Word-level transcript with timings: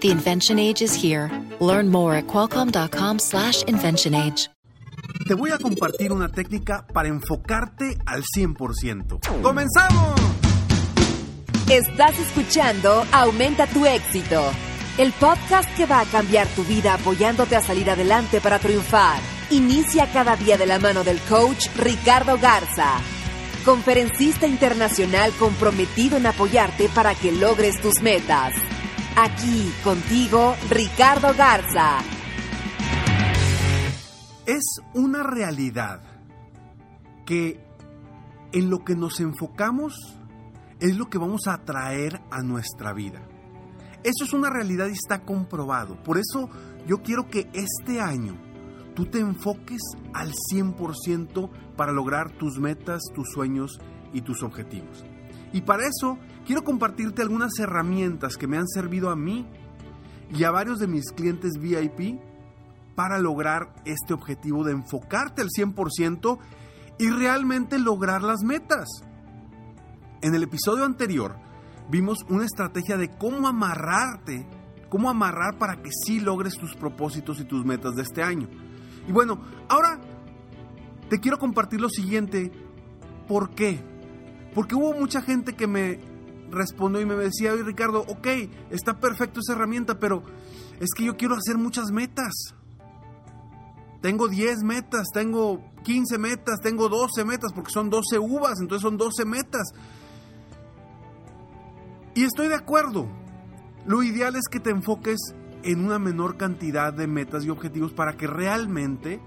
The 0.00 0.10
invention 0.10 0.58
age 0.58 0.82
is 0.82 0.94
here. 0.94 1.30
Learn 1.60 1.90
more 1.90 2.14
at 2.14 2.26
qualcomm.com/slash 2.26 3.64
invention 3.64 4.14
age. 4.14 4.48
Te 5.26 5.34
voy 5.34 5.50
a 5.50 5.58
compartir 5.58 6.12
una 6.12 6.28
técnica 6.28 6.86
para 6.92 7.08
enfocarte 7.08 7.98
al 8.06 8.24
100%. 8.24 9.20
¡Comenzamos! 9.42 10.20
Estás 11.68 12.18
escuchando 12.18 13.04
Aumenta 13.12 13.66
tu 13.68 13.86
éxito, 13.86 14.42
el 14.98 15.12
podcast 15.12 15.72
que 15.76 15.86
va 15.86 16.00
a 16.00 16.04
cambiar 16.04 16.48
tu 16.48 16.64
vida 16.64 16.94
apoyándote 16.94 17.54
a 17.54 17.60
salir 17.60 17.88
adelante 17.90 18.40
para 18.40 18.58
triunfar. 18.58 19.20
Inicia 19.50 20.10
cada 20.12 20.34
día 20.36 20.56
de 20.58 20.66
la 20.66 20.78
mano 20.78 21.04
del 21.04 21.20
coach 21.28 21.68
Ricardo 21.76 22.38
Garza, 22.38 22.94
conferencista 23.64 24.46
internacional 24.46 25.30
comprometido 25.38 26.16
en 26.16 26.26
apoyarte 26.26 26.88
para 26.88 27.14
que 27.14 27.30
logres 27.30 27.80
tus 27.80 28.00
metas. 28.00 28.54
Aquí 29.22 29.70
contigo, 29.84 30.54
Ricardo 30.70 31.34
Garza. 31.36 31.98
Es 34.46 34.80
una 34.94 35.22
realidad 35.22 36.00
que 37.26 37.60
en 38.52 38.70
lo 38.70 38.82
que 38.82 38.96
nos 38.96 39.20
enfocamos 39.20 39.92
es 40.78 40.96
lo 40.96 41.10
que 41.10 41.18
vamos 41.18 41.48
a 41.48 41.52
atraer 41.52 42.22
a 42.30 42.42
nuestra 42.42 42.94
vida. 42.94 43.20
Eso 44.04 44.24
es 44.24 44.32
una 44.32 44.48
realidad 44.48 44.86
y 44.88 44.92
está 44.92 45.22
comprobado. 45.22 46.02
Por 46.02 46.16
eso 46.16 46.48
yo 46.86 47.02
quiero 47.02 47.28
que 47.28 47.50
este 47.52 48.00
año 48.00 48.38
tú 48.94 49.04
te 49.04 49.20
enfoques 49.20 49.82
al 50.14 50.32
100% 50.50 51.50
para 51.76 51.92
lograr 51.92 52.32
tus 52.38 52.58
metas, 52.58 53.02
tus 53.14 53.28
sueños 53.34 53.78
y 54.14 54.22
tus 54.22 54.42
objetivos. 54.42 55.04
Y 55.52 55.60
para 55.60 55.86
eso 55.86 56.16
quiero 56.46 56.64
compartirte 56.64 57.22
algunas 57.22 57.58
herramientas 57.58 58.36
que 58.36 58.46
me 58.46 58.58
han 58.58 58.68
servido 58.68 59.10
a 59.10 59.16
mí 59.16 59.46
y 60.32 60.44
a 60.44 60.50
varios 60.50 60.78
de 60.78 60.86
mis 60.86 61.12
clientes 61.12 61.58
VIP 61.58 62.20
para 62.94 63.18
lograr 63.18 63.74
este 63.84 64.14
objetivo 64.14 64.64
de 64.64 64.72
enfocarte 64.72 65.42
al 65.42 65.48
100% 65.48 66.38
y 66.98 67.08
realmente 67.08 67.78
lograr 67.78 68.22
las 68.22 68.42
metas. 68.42 68.88
En 70.22 70.34
el 70.34 70.42
episodio 70.42 70.84
anterior 70.84 71.36
vimos 71.88 72.18
una 72.28 72.44
estrategia 72.44 72.96
de 72.96 73.08
cómo 73.08 73.48
amarrarte, 73.48 74.46
cómo 74.90 75.08
amarrar 75.08 75.58
para 75.58 75.80
que 75.82 75.90
sí 76.04 76.20
logres 76.20 76.58
tus 76.58 76.74
propósitos 76.76 77.40
y 77.40 77.44
tus 77.44 77.64
metas 77.64 77.94
de 77.94 78.02
este 78.02 78.22
año. 78.22 78.48
Y 79.08 79.12
bueno, 79.12 79.40
ahora 79.68 79.98
te 81.08 81.20
quiero 81.20 81.38
compartir 81.38 81.80
lo 81.80 81.88
siguiente. 81.88 82.52
¿Por 83.26 83.50
qué? 83.54 83.82
Porque 84.54 84.74
hubo 84.74 84.92
mucha 84.92 85.22
gente 85.22 85.54
que 85.54 85.66
me 85.66 86.09
respondió 86.50 87.00
y 87.00 87.06
me 87.06 87.14
decía, 87.14 87.52
oye 87.52 87.62
Ricardo, 87.62 88.04
ok, 88.08 88.26
está 88.70 88.98
perfecto 88.98 89.40
esa 89.40 89.52
herramienta, 89.52 89.98
pero 89.98 90.22
es 90.80 90.90
que 90.96 91.04
yo 91.04 91.16
quiero 91.16 91.34
hacer 91.34 91.58
muchas 91.58 91.90
metas. 91.92 92.32
Tengo 94.00 94.28
10 94.28 94.62
metas, 94.62 95.08
tengo 95.12 95.62
15 95.84 96.18
metas, 96.18 96.60
tengo 96.60 96.88
12 96.88 97.24
metas, 97.24 97.52
porque 97.52 97.70
son 97.70 97.90
12 97.90 98.18
uvas, 98.18 98.60
entonces 98.60 98.82
son 98.82 98.96
12 98.96 99.24
metas. 99.24 99.72
Y 102.14 102.24
estoy 102.24 102.48
de 102.48 102.54
acuerdo. 102.54 103.08
Lo 103.86 104.02
ideal 104.02 104.36
es 104.36 104.48
que 104.50 104.60
te 104.60 104.70
enfoques 104.70 105.18
en 105.62 105.84
una 105.84 105.98
menor 105.98 106.36
cantidad 106.36 106.92
de 106.92 107.06
metas 107.06 107.44
y 107.44 107.50
objetivos 107.50 107.92
para 107.92 108.16
que 108.16 108.26
realmente 108.26 109.20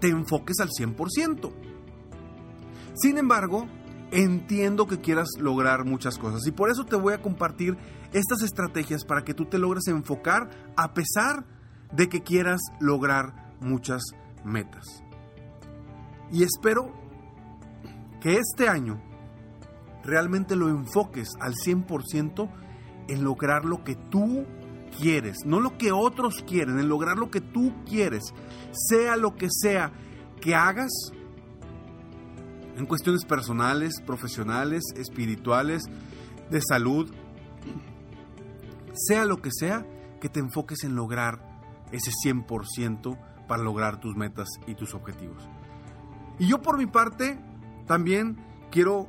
te 0.00 0.08
enfoques 0.08 0.58
al 0.60 0.70
100%. 0.70 1.52
Sin 2.94 3.18
embargo, 3.18 3.66
entiendo 4.10 4.86
que 4.86 5.00
quieras 5.00 5.28
lograr 5.38 5.84
muchas 5.84 6.18
cosas 6.18 6.46
y 6.46 6.52
por 6.52 6.70
eso 6.70 6.84
te 6.84 6.96
voy 6.96 7.14
a 7.14 7.22
compartir 7.22 7.76
estas 8.12 8.42
estrategias 8.42 9.04
para 9.04 9.22
que 9.22 9.34
tú 9.34 9.46
te 9.46 9.58
logres 9.58 9.86
enfocar 9.88 10.50
a 10.76 10.94
pesar 10.94 11.44
de 11.92 12.08
que 12.08 12.22
quieras 12.22 12.60
lograr 12.80 13.54
muchas 13.60 14.02
metas. 14.44 14.84
Y 16.32 16.42
espero 16.42 16.92
que 18.20 18.36
este 18.36 18.68
año 18.68 19.00
realmente 20.04 20.56
lo 20.56 20.68
enfoques 20.68 21.30
al 21.40 21.54
100% 21.54 22.50
en 23.08 23.24
lograr 23.24 23.64
lo 23.64 23.82
que 23.82 23.96
tú 23.96 24.46
quieres, 24.98 25.38
no 25.44 25.60
lo 25.60 25.76
que 25.76 25.92
otros 25.92 26.44
quieren, 26.46 26.78
en 26.78 26.88
lograr 26.88 27.16
lo 27.16 27.30
que 27.30 27.40
tú 27.40 27.72
quieres, 27.84 28.34
sea 28.72 29.16
lo 29.16 29.34
que 29.36 29.48
sea 29.50 29.92
que 30.40 30.54
hagas, 30.54 30.90
en 32.80 32.86
cuestiones 32.86 33.26
personales, 33.26 34.00
profesionales, 34.06 34.82
espirituales, 34.96 35.82
de 36.50 36.62
salud, 36.62 37.12
sea 38.94 39.26
lo 39.26 39.42
que 39.42 39.50
sea, 39.52 39.86
que 40.18 40.30
te 40.30 40.40
enfoques 40.40 40.82
en 40.84 40.94
lograr 40.94 41.40
ese 41.92 42.10
100% 42.24 43.18
para 43.46 43.62
lograr 43.62 44.00
tus 44.00 44.16
metas 44.16 44.48
y 44.66 44.74
tus 44.74 44.94
objetivos. 44.94 45.46
Y 46.38 46.46
yo 46.46 46.62
por 46.62 46.78
mi 46.78 46.86
parte 46.86 47.38
también 47.86 48.38
quiero 48.70 49.08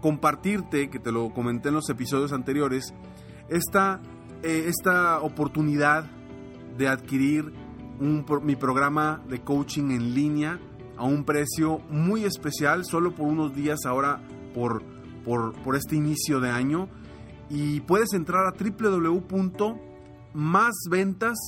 compartirte, 0.00 0.90
que 0.90 0.98
te 0.98 1.12
lo 1.12 1.32
comenté 1.32 1.68
en 1.68 1.76
los 1.76 1.88
episodios 1.90 2.32
anteriores, 2.32 2.92
esta 3.48 4.00
eh, 4.42 4.64
esta 4.66 5.20
oportunidad 5.20 6.04
de 6.76 6.88
adquirir 6.88 7.52
mi 8.00 8.56
programa 8.56 9.22
de 9.28 9.42
coaching 9.42 9.92
en 9.92 10.14
línea 10.14 10.58
a 10.96 11.04
un 11.04 11.24
precio 11.24 11.80
muy 11.90 12.24
especial, 12.24 12.84
solo 12.84 13.14
por 13.14 13.26
unos 13.26 13.54
días 13.54 13.80
ahora 13.86 14.20
por, 14.54 14.82
por, 15.24 15.76
este 15.76 15.94
inicio 15.96 16.40
de 16.40 16.50
año. 16.50 16.88
Y 17.48 17.80
puedes 17.80 18.12
entrar 18.14 18.46
a 18.46 18.52
www.másventas, 18.52 21.38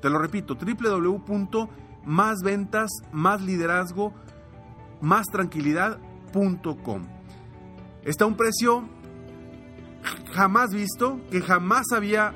Te 0.00 0.10
lo 0.10 0.18
repito, 0.18 0.56
www.másventas, 0.56 2.90
Está 8.04 8.24
a 8.24 8.28
un 8.28 8.36
precio 8.36 8.88
jamás 10.32 10.70
visto, 10.70 11.20
que 11.30 11.40
jamás 11.40 11.86
había 11.94 12.34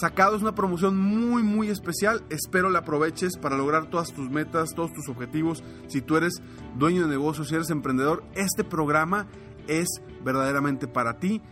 sacado. 0.00 0.36
Es 0.36 0.42
una 0.42 0.54
promoción 0.54 0.96
muy, 0.96 1.42
muy 1.42 1.68
especial. 1.68 2.24
Espero 2.30 2.70
la 2.70 2.80
aproveches 2.80 3.36
para 3.36 3.56
lograr 3.56 3.90
todas 3.90 4.12
tus 4.12 4.30
metas, 4.30 4.74
todos 4.74 4.92
tus 4.92 5.08
objetivos. 5.08 5.64
Si 5.88 6.00
tú 6.00 6.16
eres 6.16 6.42
dueño 6.76 7.02
de 7.02 7.08
negocio, 7.08 7.44
si 7.44 7.54
eres 7.54 7.70
emprendedor, 7.70 8.24
este 8.34 8.64
programa 8.64 9.26
es 9.66 9.88
verdaderamente 10.24 10.86
para 10.86 11.18
ti. 11.18 11.42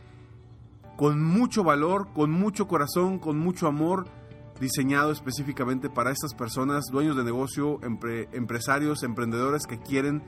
Con 0.97 1.22
mucho 1.22 1.65
valor, 1.65 2.12
con 2.12 2.31
mucho 2.31 2.69
corazón, 2.69 3.19
con 3.19 3.38
mucho 3.38 3.66
amor, 3.66 4.06
diseñado 4.60 5.10
específicamente 5.10 5.91
para 5.91 6.12
estas 6.12 6.34
personas, 6.34 6.84
dueños 6.93 7.16
de 7.16 7.25
negocio, 7.25 7.81
empresarios, 7.83 9.03
emprendedores 9.03 9.66
que 9.66 9.81
quieren 9.81 10.22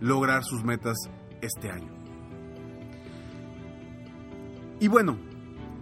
lograr 0.00 0.42
sus 0.42 0.64
metas 0.64 0.96
este 1.40 1.70
año. 1.70 1.92
Y 4.80 4.88
bueno, 4.88 5.16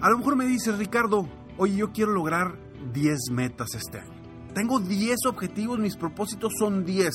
a 0.01 0.11
lo 0.11 0.19
mejor 0.19 0.37
me 0.37 0.45
dices, 0.45 0.77
Ricardo, 0.77 1.27
oye, 1.63 1.77
yo 1.77 1.93
quiero 1.93 2.13
lograr 2.13 2.59
10 2.93 3.31
metas 3.31 3.75
este 3.75 4.01
año. 4.01 4.13
Tengo 4.55 4.81
10 4.81 5.27
objetivos, 5.27 5.79
mis 5.79 5.97
propósitos 5.97 6.53
son 6.59 6.85
10. 6.85 7.11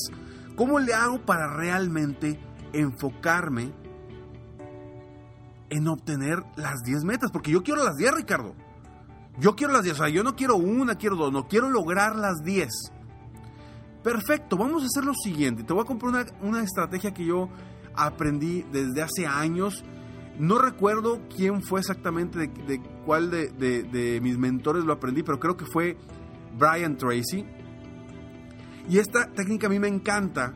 ¿Cómo 0.55 0.79
le 0.79 0.93
hago 0.93 1.23
para 1.25 1.53
realmente 1.55 2.39
enfocarme 2.73 3.73
en 5.69 5.87
obtener 5.87 6.43
las 6.55 6.81
10 6.83 7.03
metas? 7.03 7.29
Porque 7.31 7.51
yo 7.51 7.61
quiero 7.61 7.83
las 7.83 7.95
10, 7.95 8.11
Ricardo. 8.15 8.55
Yo 9.37 9.55
quiero 9.55 9.73
las 9.73 9.83
10, 9.83 9.93
o 9.93 9.97
sea, 9.97 10.09
yo 10.09 10.23
no 10.23 10.35
quiero 10.35 10.55
una, 10.55 10.95
quiero 10.95 11.15
dos, 11.15 11.31
no 11.31 11.47
quiero 11.47 11.69
lograr 11.69 12.15
las 12.15 12.41
10. 12.43 12.69
Perfecto, 14.03 14.57
vamos 14.57 14.81
a 14.81 14.85
hacer 14.85 15.05
lo 15.05 15.13
siguiente. 15.13 15.63
Te 15.63 15.73
voy 15.73 15.83
a 15.83 15.85
comprar 15.85 16.09
una, 16.09 16.25
una 16.41 16.63
estrategia 16.63 17.13
que 17.13 17.25
yo 17.25 17.49
aprendí 17.93 18.63
desde 18.71 19.03
hace 19.03 19.27
años 19.27 19.83
no 20.39 20.59
recuerdo 20.59 21.21
quién 21.35 21.61
fue 21.63 21.79
exactamente, 21.79 22.47
de, 22.47 22.81
cuál 23.05 23.31
de, 23.31 24.19
mis 24.21 24.37
mentores 24.37 24.83
lo 24.83 24.93
aprendí, 24.93 25.23
pero 25.23 25.39
creo 25.39 25.57
que 25.57 25.65
fue 25.65 25.97
Brian 26.57 26.97
Tracy. 26.97 27.45
Y 28.89 28.99
esta 28.99 29.31
técnica 29.31 29.67
a 29.67 29.69
mí 29.69 29.79
me 29.79 29.87
encanta, 29.87 30.55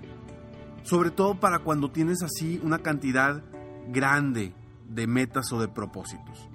sobre 0.84 1.10
todo 1.10 1.40
para 1.40 1.60
cuando 1.60 1.92
tienes 1.92 2.22
así 2.22 2.60
una 2.64 2.80
cantidad 2.80 3.44
grande 3.90 4.54
de 4.88 5.08
metas 5.08 5.52
o 5.52 5.60
de 5.60 5.68
propósitos. 5.68 6.48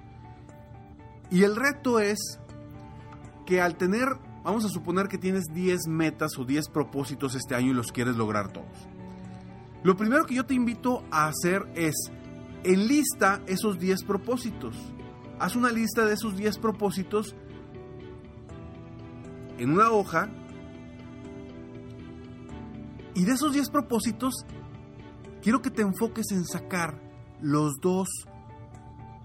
Y 1.29 1.43
el 1.43 1.55
reto 1.55 1.99
es 1.99 2.39
que 3.45 3.61
al 3.61 3.75
tener, 3.75 4.07
vamos 4.43 4.63
a 4.63 4.69
suponer 4.69 5.09
que 5.09 5.17
tienes 5.17 5.45
10 5.53 5.87
metas 5.87 6.37
o 6.37 6.45
10 6.45 6.69
propósitos 6.69 7.35
este 7.35 7.55
año 7.55 7.71
y 7.71 7.73
los 7.73 7.91
quieres 7.91 8.15
lograr 8.15 8.53
todos. 8.53 8.87
Lo 9.83 9.97
primero 9.97 10.25
que 10.25 10.35
yo 10.35 10.45
te 10.45 10.53
invito 10.53 11.03
a 11.11 11.27
hacer 11.27 11.67
es 11.75 11.93
enlista 12.63 13.41
esos 13.47 13.79
10 13.79 14.03
propósitos. 14.03 14.75
Haz 15.39 15.55
una 15.55 15.71
lista 15.71 16.05
de 16.05 16.13
esos 16.13 16.35
10 16.35 16.57
propósitos 16.59 17.35
en 19.57 19.71
una 19.71 19.91
hoja 19.91 20.29
y 23.13 23.25
de 23.25 23.31
esos 23.31 23.53
10 23.53 23.69
propósitos 23.69 24.45
quiero 25.41 25.61
que 25.61 25.71
te 25.71 25.81
enfoques 25.81 26.31
en 26.31 26.45
sacar 26.45 27.01
los 27.41 27.79
dos 27.81 28.07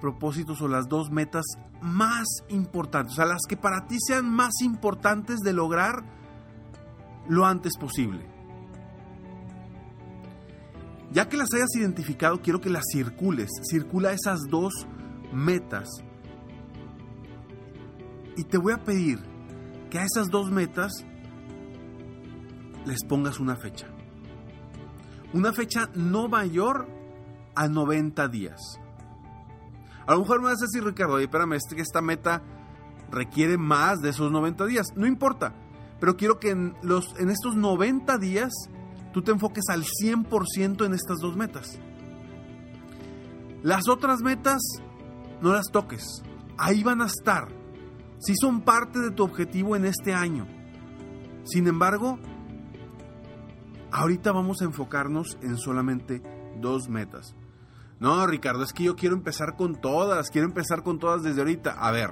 propósitos 0.00 0.61
o 0.62 0.69
las 0.69 0.88
dos 0.88 1.11
metas 1.11 1.44
más 1.81 2.26
importantes, 2.49 3.12
o 3.12 3.17
sea, 3.17 3.26
las 3.26 3.43
que 3.49 3.56
para 3.56 3.87
ti 3.87 3.96
sean 4.00 4.28
más 4.28 4.61
importantes 4.62 5.40
de 5.40 5.52
lograr 5.52 6.05
lo 7.28 7.46
antes 7.46 7.76
posible. 7.78 8.31
Ya 11.12 11.29
que 11.29 11.37
las 11.37 11.53
hayas 11.53 11.75
identificado, 11.76 12.41
quiero 12.41 12.61
que 12.61 12.70
las 12.70 12.85
circules. 12.91 13.50
Circula 13.70 14.12
esas 14.12 14.41
dos 14.49 14.73
metas. 15.32 15.88
Y 18.37 18.44
te 18.44 18.56
voy 18.56 18.73
a 18.73 18.82
pedir 18.82 19.19
que 19.91 19.99
a 19.99 20.05
esas 20.05 20.29
dos 20.31 20.50
metas 20.50 21.05
les 22.87 23.05
pongas 23.05 23.41
una 23.41 23.56
fecha. 23.56 23.88
Una 25.35 25.53
fecha 25.53 25.91
no 25.94 26.29
mayor 26.29 26.88
a 27.55 27.69
90 27.69 28.29
días. 28.29 28.61
A 30.06 30.14
lo 30.14 30.20
mejor 30.20 30.41
me 30.41 30.47
vas 30.47 30.62
a 30.62 30.67
decir, 30.67 30.82
Ricardo, 30.82 31.14
oye, 31.14 31.25
espérame, 31.25 31.59
esta 31.76 32.00
meta 32.00 32.43
requiere 33.11 33.59
más 33.59 34.00
de 34.00 34.11
esos 34.11 34.32
90 34.32 34.64
días. 34.64 34.87
No 34.97 35.06
importa, 35.06 35.55
pero 36.00 36.17
quiero 36.17 36.41
que 36.41 36.50
en 36.50 36.75
estos 37.29 37.55
90 37.55 38.17
días 38.17 38.50
tú 39.12 39.23
te 39.23 39.32
enfoques 39.32 39.64
al 39.69 39.85
100% 39.85 40.87
en 40.87 40.94
estas 40.94 41.19
dos 41.19 41.37
metas. 41.37 41.79
Las 43.62 43.88
otras 43.88 44.20
metas 44.20 44.61
no 45.41 45.53
las 45.53 45.67
toques. 45.70 46.23
Ahí 46.59 46.82
van 46.82 47.00
a 47.00 47.06
estar. 47.06 47.49
Si 48.19 48.35
son 48.37 48.62
parte 48.62 48.99
de 49.00 49.11
tu 49.11 49.25
objetivo 49.25 49.76
en 49.76 49.85
este 49.85 50.14
año. 50.14 50.47
Sin 51.44 51.67
embargo, 51.67 52.19
ahorita 53.91 54.32
vamos 54.32 54.62
a 54.62 54.64
enfocarnos 54.64 55.38
en 55.43 55.56
solamente 55.56 56.23
dos 56.61 56.88
metas. 56.88 57.35
No, 58.00 58.26
Ricardo, 58.26 58.64
es 58.64 58.73
que 58.73 58.85
yo 58.85 58.97
quiero 58.97 59.14
empezar 59.14 59.56
con 59.56 59.81
todas, 59.81 60.31
quiero 60.31 60.49
empezar 60.49 60.82
con 60.82 60.99
todas 60.99 61.23
desde 61.23 61.41
ahorita. 61.41 61.73
A 61.73 61.93
ver, 61.93 62.11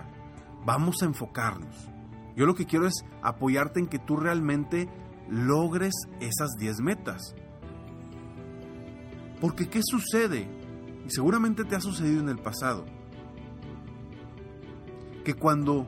vamos 0.64 1.02
a 1.02 1.06
enfocarnos. 1.06 1.88
Yo 2.36 2.46
lo 2.46 2.54
que 2.54 2.66
quiero 2.66 2.86
es 2.86 3.04
apoyarte 3.22 3.80
en 3.80 3.86
que 3.86 3.98
tú 3.98 4.16
realmente 4.16 4.88
logres 5.30 5.94
esas 6.20 6.50
10 6.58 6.80
metas. 6.80 7.34
Porque 9.40 9.68
¿qué 9.68 9.80
sucede? 9.82 10.48
Y 11.06 11.10
seguramente 11.10 11.64
te 11.64 11.76
ha 11.76 11.80
sucedido 11.80 12.20
en 12.20 12.28
el 12.28 12.38
pasado. 12.38 12.84
Que 15.24 15.34
cuando 15.34 15.86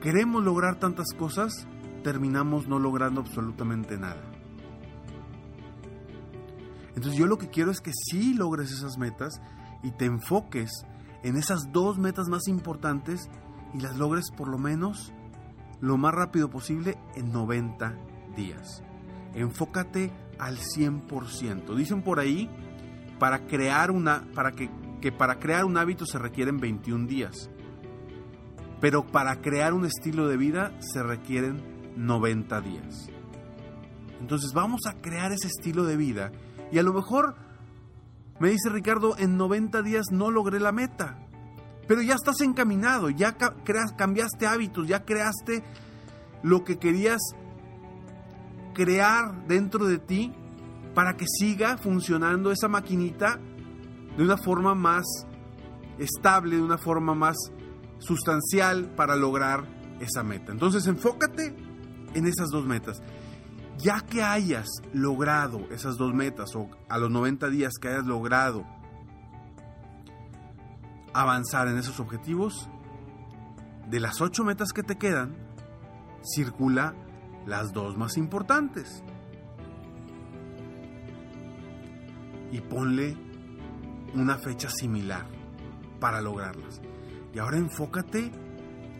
queremos 0.00 0.44
lograr 0.44 0.78
tantas 0.78 1.12
cosas, 1.18 1.66
terminamos 2.04 2.68
no 2.68 2.78
logrando 2.78 3.20
absolutamente 3.20 3.96
nada. 3.96 4.22
Entonces 6.94 7.18
yo 7.18 7.26
lo 7.26 7.38
que 7.38 7.50
quiero 7.50 7.70
es 7.70 7.80
que 7.80 7.92
sí 7.92 8.34
logres 8.34 8.70
esas 8.70 8.96
metas 8.98 9.40
y 9.82 9.90
te 9.90 10.06
enfoques 10.06 10.70
en 11.22 11.36
esas 11.36 11.72
dos 11.72 11.98
metas 11.98 12.28
más 12.28 12.48
importantes 12.48 13.28
y 13.74 13.80
las 13.80 13.96
logres 13.96 14.30
por 14.30 14.48
lo 14.48 14.58
menos 14.58 15.12
lo 15.80 15.98
más 15.98 16.14
rápido 16.14 16.48
posible 16.48 16.96
en 17.14 17.32
90 17.32 17.98
días. 18.36 18.82
Enfócate 19.34 20.12
al 20.38 20.58
100%. 20.58 21.74
Dicen 21.74 22.02
por 22.02 22.20
ahí 22.20 22.48
para 23.18 23.46
crear 23.46 23.90
una 23.90 24.24
para 24.34 24.52
que, 24.52 24.70
que 25.00 25.10
para 25.10 25.38
crear 25.38 25.64
un 25.64 25.76
hábito 25.76 26.06
se 26.06 26.18
requieren 26.18 26.58
21 26.58 27.06
días. 27.06 27.50
Pero 28.80 29.06
para 29.06 29.40
crear 29.40 29.72
un 29.72 29.86
estilo 29.86 30.28
de 30.28 30.36
vida 30.36 30.72
se 30.80 31.02
requieren 31.02 31.62
90 31.96 32.60
días. 32.60 33.08
Entonces 34.20 34.52
vamos 34.54 34.82
a 34.86 35.00
crear 35.00 35.32
ese 35.32 35.48
estilo 35.48 35.84
de 35.84 35.96
vida 35.96 36.30
y 36.70 36.78
a 36.78 36.82
lo 36.82 36.92
mejor 36.92 37.36
me 38.38 38.50
dice 38.50 38.68
Ricardo, 38.68 39.16
en 39.18 39.36
90 39.36 39.82
días 39.82 40.06
no 40.12 40.30
logré 40.30 40.60
la 40.60 40.72
meta. 40.72 41.18
Pero 41.88 42.02
ya 42.02 42.14
estás 42.14 42.40
encaminado, 42.40 43.10
ya 43.10 43.36
creas, 43.36 43.92
cambiaste 43.96 44.46
hábitos, 44.46 44.88
ya 44.88 45.04
creaste 45.04 45.62
lo 46.42 46.64
que 46.64 46.78
querías 46.78 47.20
crear 48.76 49.46
dentro 49.46 49.86
de 49.86 49.98
ti 49.98 50.34
para 50.94 51.16
que 51.16 51.24
siga 51.26 51.78
funcionando 51.78 52.52
esa 52.52 52.68
maquinita 52.68 53.40
de 54.18 54.22
una 54.22 54.36
forma 54.36 54.74
más 54.74 55.06
estable, 55.98 56.56
de 56.56 56.62
una 56.62 56.76
forma 56.76 57.14
más 57.14 57.36
sustancial 57.98 58.90
para 58.94 59.16
lograr 59.16 59.64
esa 59.98 60.22
meta. 60.22 60.52
Entonces 60.52 60.86
enfócate 60.86 61.56
en 62.12 62.26
esas 62.26 62.50
dos 62.50 62.66
metas. 62.66 63.02
Ya 63.78 64.02
que 64.02 64.22
hayas 64.22 64.66
logrado 64.92 65.66
esas 65.70 65.96
dos 65.96 66.12
metas 66.12 66.54
o 66.54 66.68
a 66.90 66.98
los 66.98 67.10
90 67.10 67.48
días 67.48 67.72
que 67.80 67.88
hayas 67.88 68.04
logrado 68.04 68.66
avanzar 71.14 71.68
en 71.68 71.78
esos 71.78 71.98
objetivos, 71.98 72.68
de 73.88 74.00
las 74.00 74.20
ocho 74.20 74.44
metas 74.44 74.72
que 74.74 74.82
te 74.82 74.98
quedan, 74.98 75.34
circula 76.22 76.94
las 77.46 77.72
dos 77.72 77.96
más 77.96 78.16
importantes. 78.16 79.02
Y 82.52 82.60
ponle 82.60 83.16
una 84.14 84.36
fecha 84.36 84.68
similar 84.70 85.26
para 86.00 86.20
lograrlas. 86.20 86.80
Y 87.32 87.38
ahora 87.38 87.58
enfócate 87.58 88.30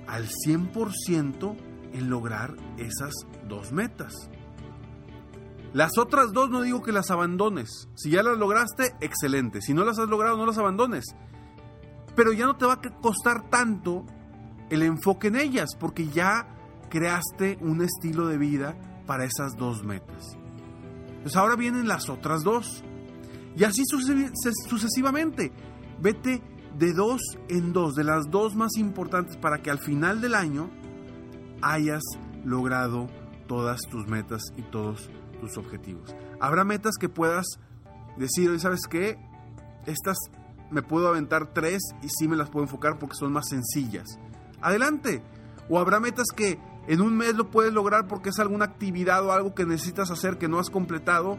al 0.06 0.28
100% 0.28 1.56
en 1.92 2.10
lograr 2.10 2.54
esas 2.76 3.14
dos 3.48 3.72
metas. 3.72 4.12
Las 5.72 5.98
otras 5.98 6.32
dos 6.32 6.48
no 6.48 6.62
digo 6.62 6.82
que 6.82 6.92
las 6.92 7.10
abandones. 7.10 7.88
Si 7.94 8.10
ya 8.10 8.22
las 8.22 8.38
lograste, 8.38 8.94
excelente. 9.00 9.60
Si 9.60 9.74
no 9.74 9.84
las 9.84 9.98
has 9.98 10.08
logrado, 10.08 10.36
no 10.36 10.46
las 10.46 10.58
abandones. 10.58 11.04
Pero 12.14 12.32
ya 12.32 12.46
no 12.46 12.56
te 12.56 12.64
va 12.64 12.74
a 12.74 12.80
costar 12.80 13.50
tanto 13.50 14.06
el 14.70 14.82
enfoque 14.82 15.28
en 15.28 15.36
ellas, 15.36 15.70
porque 15.78 16.08
ya 16.08 16.55
creaste 16.88 17.58
un 17.60 17.82
estilo 17.82 18.26
de 18.26 18.38
vida 18.38 18.76
para 19.06 19.24
esas 19.24 19.56
dos 19.56 19.84
metas. 19.84 20.36
Pues 21.22 21.36
ahora 21.36 21.56
vienen 21.56 21.88
las 21.88 22.08
otras 22.08 22.42
dos. 22.42 22.84
Y 23.56 23.64
así 23.64 23.82
sucesivamente. 24.68 25.52
Vete 26.00 26.42
de 26.78 26.92
dos 26.92 27.20
en 27.48 27.72
dos, 27.72 27.94
de 27.94 28.04
las 28.04 28.30
dos 28.30 28.54
más 28.54 28.76
importantes 28.76 29.36
para 29.36 29.62
que 29.62 29.70
al 29.70 29.78
final 29.78 30.20
del 30.20 30.34
año 30.34 30.70
hayas 31.62 32.02
logrado 32.44 33.08
todas 33.48 33.80
tus 33.90 34.06
metas 34.06 34.42
y 34.56 34.62
todos 34.62 35.10
tus 35.40 35.56
objetivos. 35.56 36.14
Habrá 36.38 36.64
metas 36.64 36.96
que 37.00 37.08
puedas 37.08 37.46
decir, 38.18 38.58
¿sabes 38.60 38.82
qué? 38.88 39.18
Estas 39.86 40.18
me 40.70 40.82
puedo 40.82 41.08
aventar 41.08 41.52
tres 41.52 41.80
y 42.02 42.08
sí 42.08 42.28
me 42.28 42.36
las 42.36 42.50
puedo 42.50 42.64
enfocar 42.64 42.98
porque 42.98 43.16
son 43.16 43.32
más 43.32 43.48
sencillas. 43.48 44.18
Adelante. 44.60 45.22
O 45.68 45.78
habrá 45.78 45.98
metas 45.98 46.26
que 46.34 46.58
en 46.88 47.00
un 47.00 47.16
mes 47.16 47.34
lo 47.34 47.50
puedes 47.50 47.72
lograr 47.72 48.06
porque 48.06 48.30
es 48.30 48.38
alguna 48.38 48.66
actividad 48.66 49.24
o 49.24 49.32
algo 49.32 49.54
que 49.54 49.66
necesitas 49.66 50.10
hacer 50.10 50.38
que 50.38 50.48
no 50.48 50.58
has 50.58 50.70
completado 50.70 51.38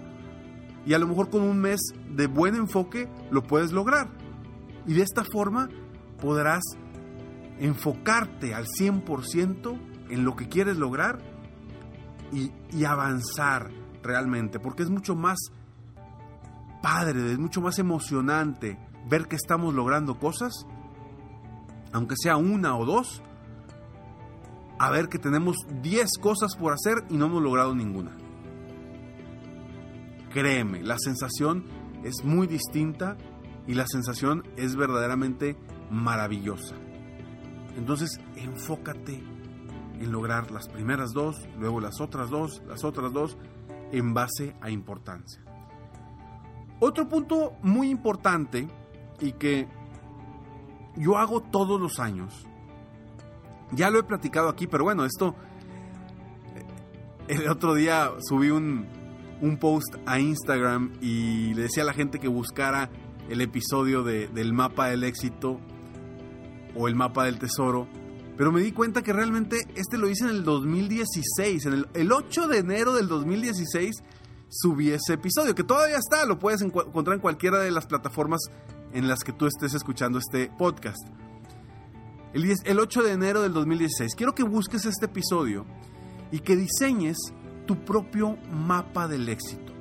y 0.85 0.93
a 0.93 0.99
lo 0.99 1.07
mejor 1.07 1.29
con 1.29 1.41
un 1.41 1.59
mes 1.59 1.81
de 2.09 2.27
buen 2.27 2.55
enfoque 2.55 3.09
lo 3.29 3.43
puedes 3.43 3.71
lograr. 3.71 4.09
Y 4.85 4.93
de 4.93 5.03
esta 5.03 5.23
forma 5.23 5.69
podrás 6.21 6.63
enfocarte 7.59 8.53
al 8.53 8.65
100% 8.65 9.79
en 10.09 10.23
lo 10.23 10.35
que 10.35 10.47
quieres 10.47 10.77
lograr 10.77 11.19
y, 12.31 12.51
y, 12.71 12.85
avanzar 12.85 13.69
realmente, 14.03 14.59
porque 14.59 14.83
es 14.83 14.89
mucho 14.89 15.15
más 15.15 15.37
padre, 16.81 17.31
es 17.31 17.39
mucho 17.39 17.61
más 17.61 17.79
emocionante 17.79 18.77
ver 19.09 19.27
que 19.27 19.35
estamos 19.35 19.73
logrando 19.73 20.19
cosas, 20.19 20.53
aunque 21.91 22.15
sea 22.17 22.37
una 22.37 22.77
o 22.77 22.85
dos, 22.85 23.21
a 24.79 24.91
ver 24.91 25.09
que 25.09 25.19
tenemos 25.19 25.55
10 25.81 26.17
cosas 26.19 26.55
por 26.55 26.73
hacer 26.73 27.03
y 27.09 27.17
no 27.17 27.25
hemos 27.25 27.41
logrado 27.41 27.73
ninguna. 27.73 28.15
Créeme, 30.31 30.83
la 30.83 30.97
sensación 30.99 31.65
es 32.03 32.23
muy 32.23 32.47
distinta 32.47 33.17
y 33.65 33.73
la 33.73 33.87
sensación 33.87 34.43
es 34.55 34.75
verdaderamente 34.75 35.57
maravillosa. 35.89 36.75
Entonces, 37.75 38.19
enfócate 38.35 39.23
en 39.99 40.11
lograr 40.11 40.51
las 40.51 40.67
primeras 40.67 41.11
dos, 41.11 41.47
luego 41.57 41.79
las 41.79 41.99
otras 42.01 42.29
dos, 42.29 42.61
las 42.67 42.83
otras 42.83 43.11
dos, 43.13 43.37
en 43.91 44.13
base 44.13 44.55
a 44.61 44.69
importancia. 44.69 45.41
Otro 46.79 47.07
punto 47.07 47.53
muy 47.63 47.89
importante 47.89 48.67
y 49.19 49.31
que 49.33 49.67
yo 50.95 51.17
hago 51.17 51.41
todos 51.41 51.79
los 51.79 51.99
años 51.99 52.47
Ya 53.71 53.89
lo 53.89 53.99
he 53.99 54.03
platicado 54.03 54.49
aquí, 54.49 54.67
pero 54.67 54.83
bueno, 54.83 55.05
esto... 55.05 55.35
El 57.27 57.49
otro 57.49 57.73
día 57.73 58.09
subí 58.21 58.51
un, 58.51 58.87
un 59.41 59.57
post 59.57 59.95
a 60.05 60.19
Instagram 60.19 60.93
y 61.01 61.53
le 61.55 61.63
decía 61.63 61.83
a 61.83 61.85
la 61.85 61.93
gente 61.93 62.19
que 62.19 62.29
buscara 62.29 62.89
el 63.29 63.41
episodio 63.41 64.03
de, 64.03 64.29
del 64.29 64.53
mapa 64.53 64.87
del 64.87 65.03
éxito 65.03 65.59
o 66.73 66.87
el 66.87 66.95
mapa 66.95 67.25
del 67.25 67.37
tesoro. 67.37 67.87
Pero 68.37 68.53
me 68.53 68.61
di 68.61 68.71
cuenta 68.71 69.01
que 69.01 69.11
realmente 69.11 69.57
este 69.75 69.97
lo 69.97 70.07
hice 70.07 70.23
en 70.23 70.29
el 70.29 70.43
2016, 70.45 71.65
en 71.65 71.73
el, 71.73 71.87
el 71.93 72.11
8 72.13 72.47
de 72.47 72.59
enero 72.59 72.93
del 72.93 73.09
2016 73.09 74.03
subí 74.49 74.91
ese 74.91 75.13
episodio, 75.13 75.55
que 75.55 75.63
todavía 75.63 75.97
está, 75.97 76.25
lo 76.25 76.39
puedes 76.39 76.61
encontrar 76.61 77.15
en 77.15 77.21
cualquiera 77.21 77.59
de 77.59 77.71
las 77.71 77.85
plataformas 77.85 78.41
en 78.93 79.07
las 79.07 79.19
que 79.19 79.33
tú 79.33 79.45
estés 79.45 79.73
escuchando 79.73 80.19
este 80.19 80.51
podcast. 80.57 81.05
El, 82.37 82.53
el 82.65 82.79
8 82.79 83.01
de 83.01 83.13
enero 83.13 83.41
del 83.41 83.51
2016. 83.51 84.13
Quiero 84.13 84.35
que 84.35 84.43
busques 84.43 84.85
este 84.85 85.07
episodio 85.07 85.65
y 86.31 86.41
que 86.41 86.55
diseñes 86.55 87.17
tu 87.65 87.83
propio 87.83 88.37
mapa 88.51 89.07
del 89.07 89.27
éxito. 89.27 89.73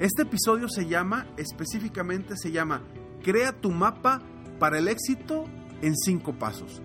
Este 0.00 0.22
episodio 0.22 0.68
se 0.68 0.88
llama, 0.88 1.28
específicamente 1.36 2.36
se 2.36 2.50
llama, 2.50 2.82
Crea 3.22 3.52
tu 3.52 3.70
mapa 3.70 4.20
para 4.58 4.78
el 4.78 4.88
éxito 4.88 5.44
en 5.80 5.94
cinco 5.96 6.36
pasos. 6.36 6.82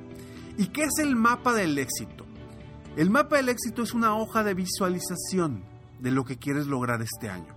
¿Y 0.55 0.67
qué 0.67 0.83
es 0.83 0.99
el 0.99 1.15
mapa 1.15 1.55
del 1.55 1.79
éxito? 1.79 2.27
El 2.95 3.09
mapa 3.09 3.37
del 3.37 3.49
éxito 3.49 3.81
es 3.81 3.95
una 3.95 4.15
hoja 4.15 4.43
de 4.43 4.53
visualización 4.53 5.63
de 5.99 6.11
lo 6.11 6.25
que 6.25 6.37
quieres 6.37 6.67
lograr 6.67 7.01
este 7.01 7.27
año. 7.27 7.55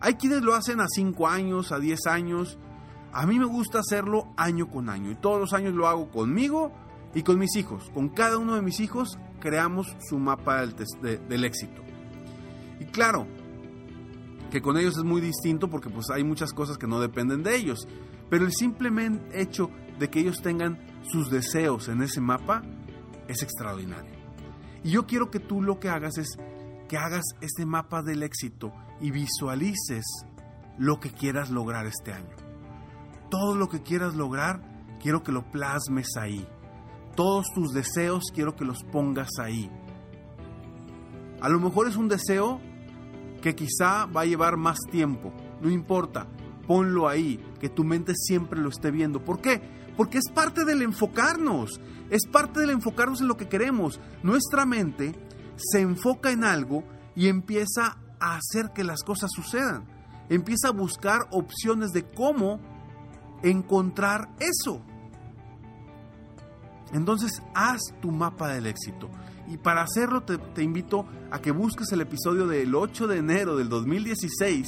Hay 0.00 0.14
quienes 0.14 0.42
lo 0.42 0.54
hacen 0.54 0.80
a 0.80 0.86
5 0.86 1.26
años, 1.26 1.72
a 1.72 1.80
10 1.80 2.06
años. 2.06 2.58
A 3.16 3.24
mí 3.24 3.38
me 3.38 3.46
gusta 3.46 3.78
hacerlo 3.78 4.28
año 4.36 4.68
con 4.68 4.90
año 4.90 5.10
y 5.10 5.14
todos 5.14 5.40
los 5.40 5.54
años 5.54 5.72
lo 5.72 5.88
hago 5.88 6.10
conmigo 6.10 6.70
y 7.14 7.22
con 7.22 7.38
mis 7.38 7.56
hijos. 7.56 7.90
Con 7.94 8.10
cada 8.10 8.36
uno 8.36 8.56
de 8.56 8.60
mis 8.60 8.78
hijos 8.78 9.18
creamos 9.40 9.96
su 10.06 10.18
mapa 10.18 10.66
del, 10.66 11.44
éxito. 11.44 11.80
Y 12.78 12.84
claro, 12.84 13.26
que 14.50 14.60
con 14.60 14.76
ellos 14.76 14.98
es 14.98 15.02
muy 15.02 15.22
distinto 15.22 15.70
porque 15.70 15.88
pues 15.88 16.10
hay 16.10 16.24
muchas 16.24 16.52
cosas 16.52 16.76
que 16.76 16.86
no 16.86 17.00
dependen 17.00 17.42
de 17.42 17.56
ellos. 17.56 17.88
Pero 18.28 18.44
el 18.44 18.52
simple 18.52 18.90
hecho 19.32 19.70
de 19.98 20.10
que 20.10 20.20
ellos 20.20 20.42
tengan 20.42 20.78
sus 21.10 21.30
deseos 21.30 21.88
en 21.88 22.02
ese 22.02 22.20
mapa 22.20 22.60
es 23.28 23.42
extraordinario. 23.42 24.12
Y 24.84 24.90
yo 24.90 25.06
quiero 25.06 25.30
que 25.30 25.40
tú 25.40 25.62
lo 25.62 25.80
que 25.80 25.88
hagas 25.88 26.18
es 26.18 26.36
que 26.86 26.98
hagas 26.98 27.24
este 27.40 27.64
mapa 27.64 28.02
del 28.02 28.22
éxito 28.22 28.74
y 29.00 29.10
visualices 29.10 30.04
lo 30.76 31.00
que 31.00 31.08
quieras 31.08 31.48
lograr 31.48 31.86
este 31.86 32.12
año. 32.12 32.45
Todo 33.30 33.56
lo 33.56 33.68
que 33.68 33.82
quieras 33.82 34.14
lograr, 34.14 34.62
quiero 35.00 35.22
que 35.22 35.32
lo 35.32 35.50
plasmes 35.50 36.16
ahí. 36.16 36.46
Todos 37.14 37.46
tus 37.54 37.72
deseos, 37.72 38.24
quiero 38.34 38.54
que 38.54 38.64
los 38.64 38.82
pongas 38.84 39.30
ahí. 39.40 39.70
A 41.40 41.48
lo 41.48 41.60
mejor 41.60 41.88
es 41.88 41.96
un 41.96 42.08
deseo 42.08 42.60
que 43.40 43.54
quizá 43.54 44.06
va 44.06 44.22
a 44.22 44.26
llevar 44.26 44.56
más 44.56 44.78
tiempo. 44.90 45.32
No 45.60 45.70
importa, 45.70 46.26
ponlo 46.66 47.08
ahí, 47.08 47.40
que 47.60 47.68
tu 47.68 47.84
mente 47.84 48.12
siempre 48.14 48.60
lo 48.60 48.68
esté 48.68 48.90
viendo. 48.90 49.24
¿Por 49.24 49.40
qué? 49.40 49.62
Porque 49.96 50.18
es 50.18 50.30
parte 50.34 50.64
del 50.64 50.82
enfocarnos, 50.82 51.80
es 52.10 52.26
parte 52.30 52.60
del 52.60 52.70
enfocarnos 52.70 53.20
en 53.20 53.28
lo 53.28 53.36
que 53.36 53.48
queremos. 53.48 54.00
Nuestra 54.22 54.66
mente 54.66 55.14
se 55.56 55.80
enfoca 55.80 56.30
en 56.30 56.44
algo 56.44 56.84
y 57.14 57.28
empieza 57.28 57.98
a 58.20 58.36
hacer 58.36 58.72
que 58.74 58.84
las 58.84 59.02
cosas 59.02 59.30
sucedan. 59.34 59.86
Empieza 60.28 60.68
a 60.68 60.72
buscar 60.72 61.20
opciones 61.30 61.92
de 61.92 62.04
cómo 62.04 62.60
encontrar 63.50 64.28
eso. 64.38 64.80
Entonces 66.92 67.42
haz 67.54 67.80
tu 68.00 68.10
mapa 68.10 68.48
del 68.48 68.66
éxito. 68.66 69.10
Y 69.48 69.58
para 69.58 69.82
hacerlo 69.82 70.22
te, 70.22 70.62
invito 70.62 71.06
a 71.30 71.40
que 71.40 71.52
busques 71.52 71.92
el 71.92 72.00
episodio 72.00 72.46
del 72.46 72.74
8 72.74 73.06
de 73.06 73.18
enero 73.18 73.56
del 73.56 73.68
2016 73.68 74.66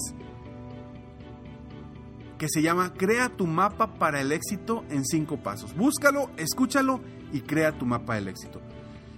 que 2.38 2.47
se 2.49 2.62
llama 2.62 2.92
Crea 2.94 3.30
tu 3.30 3.49
mapa 3.49 3.94
para 3.94 4.20
el 4.20 4.30
éxito 4.30 4.85
en 4.90 5.04
5 5.04 5.42
pasos. 5.42 5.75
Búscalo, 5.75 6.30
escúchalo 6.37 7.00
y 7.32 7.40
crea 7.40 7.76
tu 7.76 7.85
mapa 7.85 8.14
del 8.14 8.28
éxito. 8.28 8.61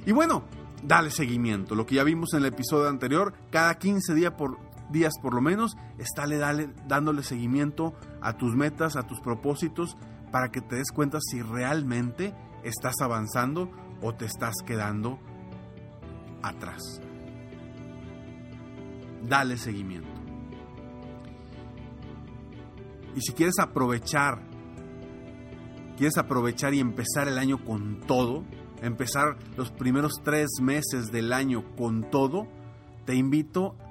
Y 0.06 0.12
bueno, 0.12 0.44
dale 0.82 1.10
seguimiento. 1.10 1.74
Lo 1.74 1.84
que 1.84 1.96
ya 1.96 2.04
vimos 2.04 2.32
en 2.32 2.40
el 2.40 2.46
episodio 2.46 2.88
anterior, 2.88 3.34
cada 3.50 3.78
15 3.78 4.14
días 4.14 4.32
por, 4.32 4.58
días 4.90 5.14
por 5.20 5.34
lo 5.34 5.40
menos, 5.40 5.76
estále 5.98 6.38
dale, 6.38 6.70
dándole 6.86 7.22
seguimiento 7.22 7.94
a 8.20 8.36
tus 8.36 8.54
metas, 8.54 8.96
a 8.96 9.06
tus 9.06 9.20
propósitos, 9.20 9.96
para 10.30 10.50
que 10.50 10.60
te 10.60 10.76
des 10.76 10.92
cuenta 10.92 11.18
si 11.20 11.42
realmente 11.42 12.34
estás 12.62 12.94
avanzando 13.00 13.70
o 14.02 14.14
te 14.14 14.26
estás 14.26 14.54
quedando 14.64 15.18
atrás. 16.42 17.00
Dale 19.26 19.56
seguimiento. 19.56 20.08
Y 23.14 23.20
si 23.20 23.32
quieres 23.32 23.58
aprovechar, 23.58 24.42
quieres 25.96 26.16
aprovechar 26.16 26.74
y 26.74 26.80
empezar 26.80 27.28
el 27.28 27.38
año 27.38 27.64
con 27.64 28.00
todo, 28.06 28.44
empezar 28.80 29.36
los 29.56 29.70
primeros 29.72 30.12
tres 30.22 30.48
meses 30.62 31.10
del 31.10 31.32
año 31.32 31.64
con 31.76 32.08
todo, 32.10 32.46
te 33.04 33.14
invito 33.16 33.74
a 33.78 33.89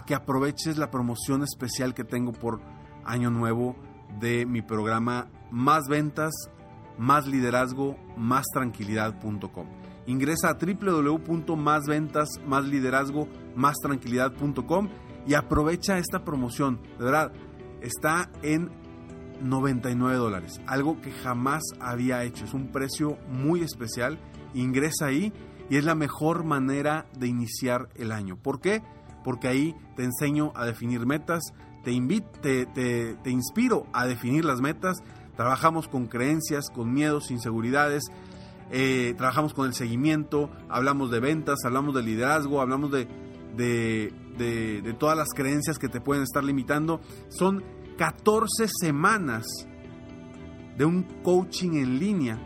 que 0.00 0.14
aproveches 0.14 0.78
la 0.78 0.90
promoción 0.90 1.42
especial 1.42 1.94
que 1.94 2.02
tengo 2.02 2.32
por 2.32 2.60
año 3.04 3.30
nuevo 3.30 3.76
de 4.18 4.46
mi 4.46 4.62
programa 4.62 5.28
Más 5.50 5.86
Ventas, 5.88 6.32
Más 6.98 7.26
Liderazgo, 7.26 7.96
Más 8.16 8.46
Tranquilidad.com. 8.52 9.66
Ingresa 10.06 10.48
a 10.48 10.54
www.másventas, 10.54 12.28
y 15.24 15.34
aprovecha 15.34 15.98
esta 15.98 16.24
promoción. 16.24 16.80
Verdad, 16.98 17.32
está 17.80 18.30
en 18.42 18.70
99 19.40 20.16
dólares, 20.16 20.60
algo 20.66 21.00
que 21.00 21.12
jamás 21.12 21.62
había 21.80 22.24
hecho. 22.24 22.44
Es 22.44 22.54
un 22.54 22.72
precio 22.72 23.18
muy 23.28 23.60
especial. 23.60 24.18
Ingresa 24.54 25.06
ahí 25.06 25.32
y 25.70 25.76
es 25.76 25.84
la 25.84 25.94
mejor 25.94 26.44
manera 26.44 27.06
de 27.16 27.28
iniciar 27.28 27.88
el 27.94 28.12
año. 28.12 28.36
¿Por 28.36 28.60
qué? 28.60 28.82
Porque 29.24 29.48
ahí 29.48 29.74
te 29.96 30.04
enseño 30.04 30.52
a 30.54 30.64
definir 30.64 31.06
metas, 31.06 31.52
te, 31.84 31.92
invito, 31.92 32.28
te, 32.40 32.66
te, 32.66 33.30
inspiro 33.30 33.86
a 33.92 34.06
definir 34.06 34.44
las 34.44 34.60
metas. 34.60 35.02
Trabajamos 35.36 35.88
con 35.88 36.06
creencias, 36.06 36.70
con 36.70 36.92
miedos, 36.92 37.30
inseguridades. 37.30 38.04
Eh, 38.70 39.14
trabajamos 39.16 39.54
con 39.54 39.66
el 39.66 39.74
seguimiento, 39.74 40.50
hablamos 40.68 41.10
de 41.10 41.20
ventas, 41.20 41.58
hablamos 41.64 41.94
de 41.94 42.02
liderazgo, 42.02 42.60
hablamos 42.60 42.90
de, 42.90 43.06
de, 43.56 44.12
de, 44.38 44.80
de 44.80 44.92
todas 44.94 45.16
las 45.16 45.28
creencias 45.34 45.78
que 45.78 45.88
te 45.88 46.00
pueden 46.00 46.22
estar 46.22 46.42
limitando. 46.42 47.00
Son 47.28 47.62
14 47.98 48.68
semanas 48.68 49.44
de 50.76 50.84
un 50.84 51.02
coaching 51.22 51.72
en 51.74 51.98
línea 51.98 52.38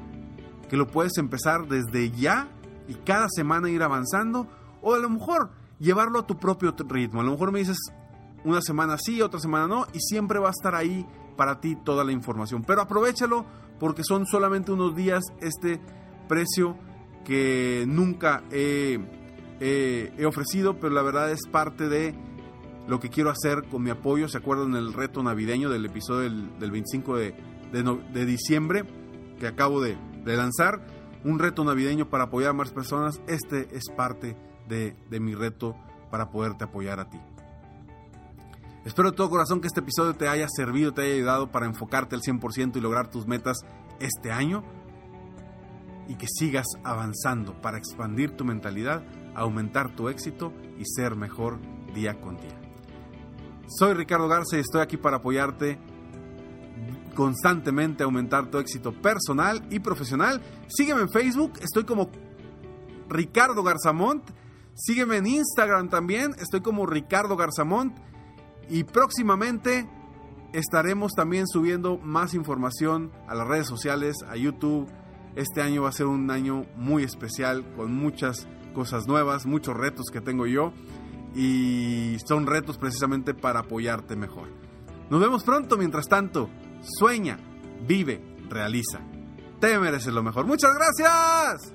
que 0.69 0.77
lo 0.77 0.87
puedes 0.87 1.17
empezar 1.19 1.69
desde 1.69 2.11
ya 2.11 2.49
y 2.89 2.95
cada 2.95 3.29
semana 3.29 3.71
ir 3.71 3.83
avanzando 3.83 4.49
o 4.83 4.95
a 4.95 4.99
lo 4.99 5.09
mejor 5.11 5.51
llevarlo 5.79 6.21
a 6.21 6.27
tu 6.27 6.39
propio 6.39 6.75
ritmo. 6.89 7.21
A 7.21 7.25
lo 7.25 7.33
mejor 7.33 7.53
me 7.53 7.61
dices 7.61 7.79
una 8.45 8.61
semana 8.61 8.97
sí, 8.99 9.21
otra 9.23 9.41
semana 9.41 9.67
no 9.67 9.87
y 9.93 10.01
siempre 10.01 10.39
va 10.39 10.49
a 10.49 10.53
estar 10.53 10.75
ahí 10.75 11.07
para 11.37 11.61
ti 11.61 11.77
toda 11.77 12.05
la 12.05 12.13
información. 12.13 12.65
Pero 12.67 12.83
aprovechalo 12.83 13.45
porque 13.79 14.03
son 14.05 14.27
solamente 14.27 14.73
unos 14.73 14.95
días 14.95 15.23
este 15.41 15.81
precio 16.29 16.77
que 17.25 17.85
nunca 17.87 18.45
he, 18.51 18.99
ofrecido, 20.25 20.79
pero 20.79 20.95
la 20.95 21.03
verdad 21.03 21.31
es 21.31 21.41
parte 21.51 21.89
de 21.89 22.15
lo 22.87 23.01
que 23.01 23.11
quiero 23.11 23.31
hacer 23.31 23.65
con 23.69 23.83
mi 23.83 23.91
apoyo. 23.91 24.29
¿Se 24.29 24.39
acuerdan 24.39 24.73
del 24.73 24.93
reto 24.93 25.23
navideño 25.23 25.69
del 25.69 25.85
episodio 25.87 26.31
del, 26.31 26.71
25 26.71 27.17
de, 27.17 28.27
diciembre 28.27 28.85
que 29.41 29.49
acabo 29.49 29.81
de, 29.81 29.99
de, 30.25 30.37
lanzar? 30.37 30.87
Un 31.25 31.41
reto 31.41 31.65
navideño 31.65 32.09
para 32.09 32.25
apoyar 32.25 32.51
a 32.51 32.55
más 32.55 32.71
personas. 32.71 33.21
Este 33.27 33.67
es 33.77 33.85
parte 33.97 34.29
de, 34.29 34.37
mi 35.11 35.35
reto 35.35 35.77
para 36.11 36.31
poderte 36.31 36.65
apoyar 36.65 37.01
a 37.01 37.09
ti. 37.09 37.21
Espero 38.85 39.11
de 39.11 39.17
todo 39.17 39.31
corazón 39.31 39.61
que 39.61 39.67
este 39.67 39.81
episodio 39.81 40.15
te 40.15 40.29
haya 40.29 40.47
servido, 40.49 40.95
te 40.95 41.03
haya 41.03 41.15
ayudado 41.15 41.51
para 41.51 41.67
enfocarte 41.67 42.15
al 42.15 42.23
100% 42.23 42.77
y 42.77 42.81
lograr 42.81 43.11
tus 43.11 43.27
metas 43.27 43.59
este 43.99 44.31
año 44.31 44.63
y 46.09 46.15
que 46.15 46.29
sigas 46.29 46.67
avanzando 46.85 47.61
para 47.61 47.79
expandir 47.79 48.37
tu 48.37 48.45
mentalidad, 48.45 49.03
aumentar 49.35 49.97
tu 49.97 50.09
éxito 50.09 50.53
y 50.79 50.85
ser 50.85 51.17
mejor 51.17 51.59
día 51.95 52.21
con 52.21 52.37
día. 52.37 52.61
Soy 53.67 53.95
Ricardo 53.95 54.29
Garza 54.29 54.57
y 54.57 54.61
estoy 54.61 54.83
aquí 54.83 54.97
para 54.97 55.17
apoyarte 55.17 55.81
constantemente 57.17 58.05
a 58.05 58.07
aumentar 58.07 58.51
tu 58.51 58.59
éxito 58.59 58.93
personal 58.93 59.67
y 59.71 59.81
profesional. 59.81 60.41
Sígueme 60.69 61.01
en 61.01 61.11
Facebook, 61.11 61.55
estoy 61.61 61.85
como 61.85 62.11
Ricardo 63.09 63.65
Garzamont. 63.65 64.23
Sígueme 64.77 65.17
en 65.17 65.27
Instagram 65.27 65.89
también, 65.89 66.35
estoy 66.39 66.61
como 66.61 66.85
Ricardo 66.85 67.37
Garzamont. 67.37 67.97
Y 68.69 68.85
próximamente 68.85 69.89
estaremos 70.53 71.13
también 71.13 71.47
subiendo 71.47 71.99
más 71.99 72.35
información 72.35 73.11
a 73.27 73.35
las 73.35 73.49
redes 73.49 73.67
sociales, 73.67 74.17
a 74.29 74.37
YouTube, 74.37 74.89
Este 75.35 75.61
año 75.61 75.83
va 75.83 75.91
a 75.91 75.93
ser 75.93 76.07
un 76.07 76.31
año 76.31 76.65
muy 76.77 77.03
especial, 77.05 77.65
con 77.75 77.95
muchas 77.95 78.47
cosas 78.75 79.07
nuevas, 79.07 79.45
muchos 79.45 79.77
retos 79.77 80.07
que 80.11 80.23
tengo 80.23 80.47
yo 80.47 80.73
y 81.35 82.17
son 82.27 82.47
retos 82.47 82.79
precisamente 82.79 83.35
para 83.35 83.61
apoyarte 83.61 84.17
mejor. 84.17 84.49
Nos 85.11 85.21
vemos 85.21 85.45
pronto, 85.45 85.77
mientras 85.77 86.07
tanto, 86.07 86.49
sueña, 86.81 87.39
vive, 87.87 88.37
realiza. 88.49 89.01
Te 89.61 89.79
mereces 89.79 90.13
lo 90.13 90.23
mejor. 90.23 90.47
Muchas 90.47 90.73
gracias. 90.75 91.75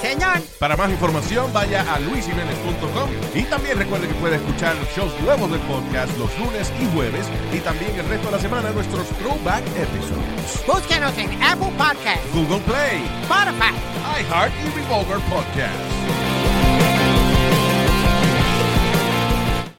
Señor. 0.00 0.40
Para 0.58 0.76
más 0.76 0.90
información 0.90 1.52
vaya 1.52 1.84
a 1.92 1.98
luisiménez.com 2.00 3.10
y 3.34 3.42
también 3.44 3.78
recuerde 3.78 4.08
que 4.08 4.14
puede 4.14 4.36
escuchar 4.36 4.76
shows 4.96 5.12
nuevos 5.20 5.50
del 5.50 5.60
podcast 5.60 6.16
los 6.18 6.30
lunes 6.38 6.72
y 6.80 6.86
jueves 6.94 7.26
y 7.52 7.58
también 7.58 7.94
el 7.98 8.08
resto 8.08 8.26
de 8.26 8.32
la 8.32 8.40
semana 8.40 8.70
nuestros 8.70 9.06
throwback 9.18 9.64
episodes. 9.76 10.66
Búsquenos 10.66 11.16
en 11.18 11.30
Apple 11.42 11.72
Podcast, 11.76 12.22
Google 12.34 12.60
Play, 12.60 13.02
Spotify, 13.22 13.74
iHeart 14.20 14.52
y 14.64 14.80
Revolver 14.80 15.18
Podcast. 15.28 16.19